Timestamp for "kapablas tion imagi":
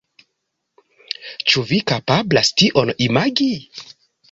1.93-3.53